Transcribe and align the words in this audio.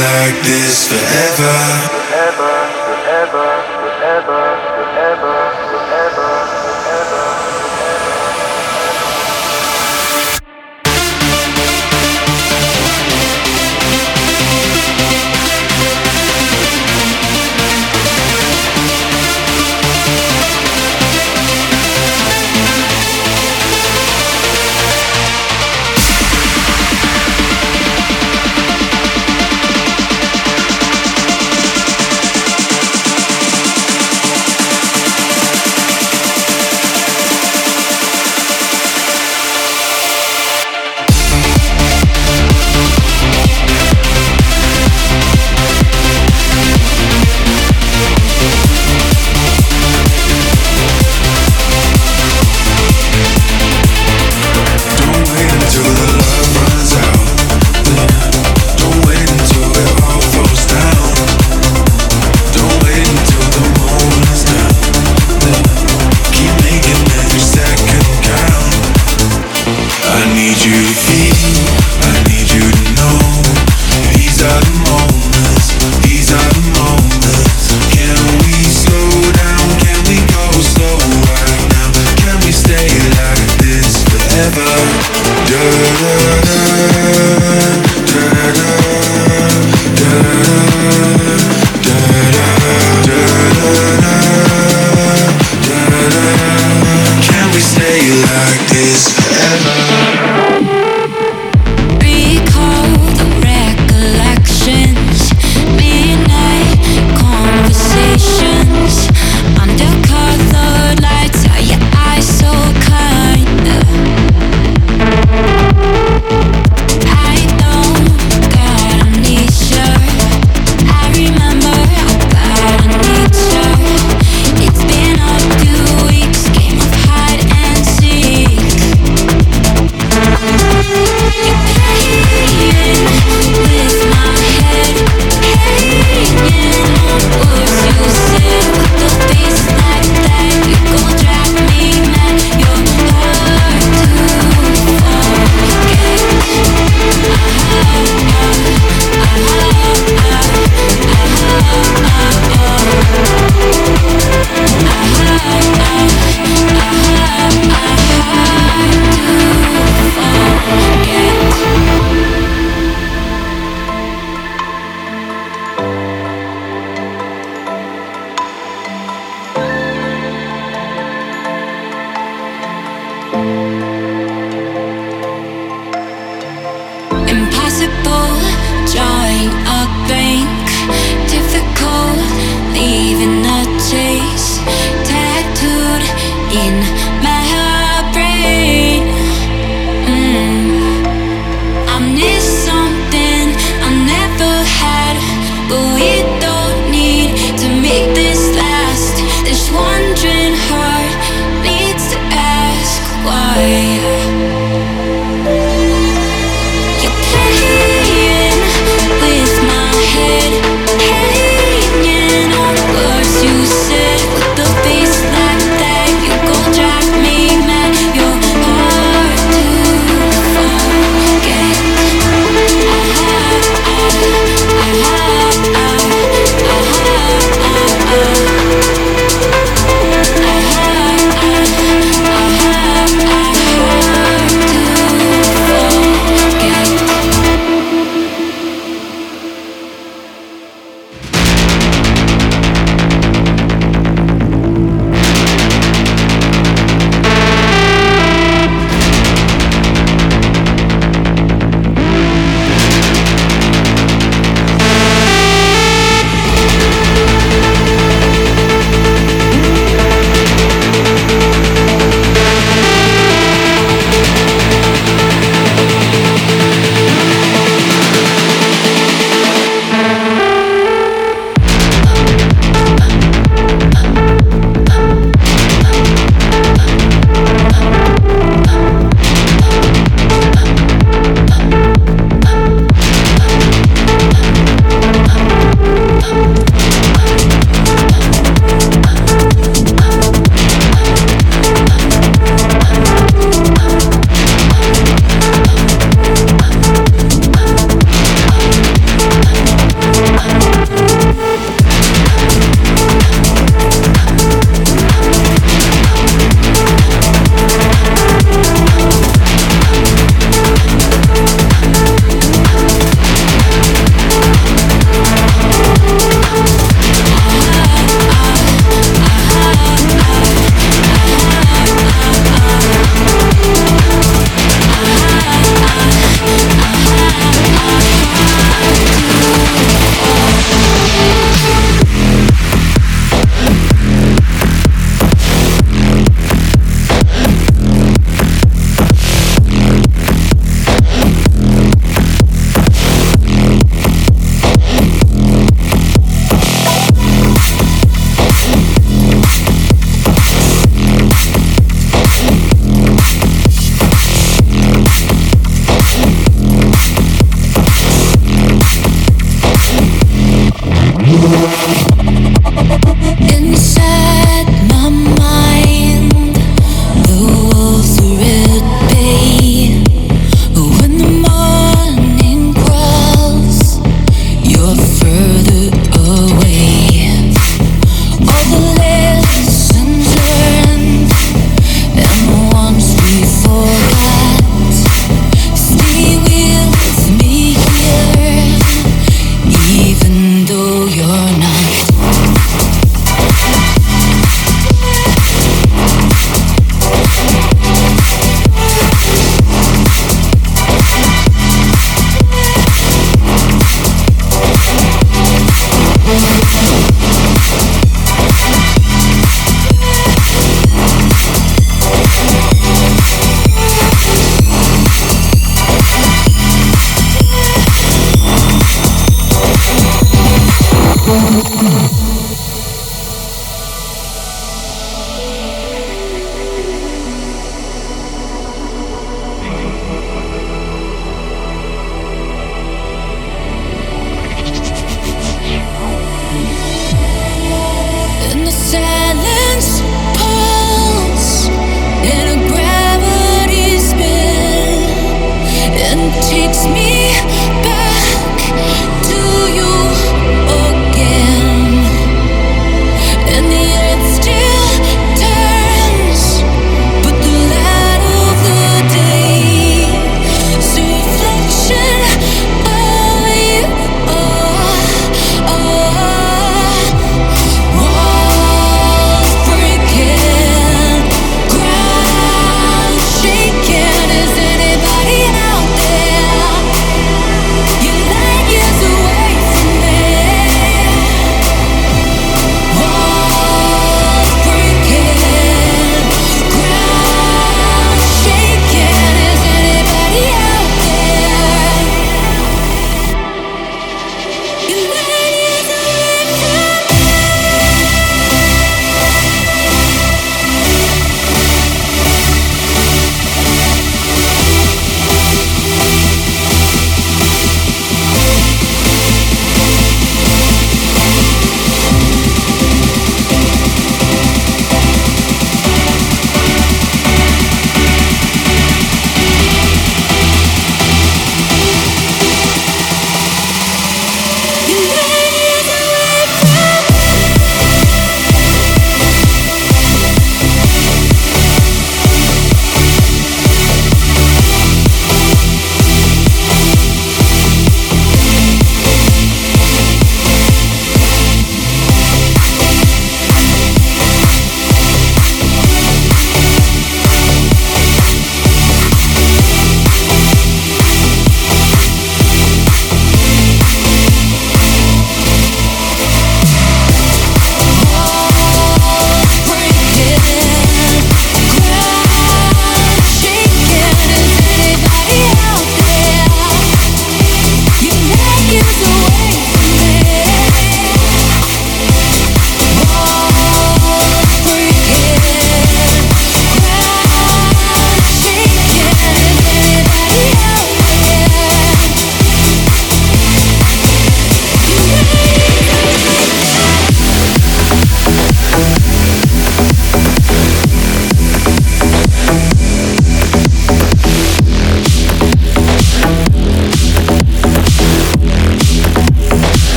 like 0.00 0.42
this 0.42 0.88
forever. 0.88 1.99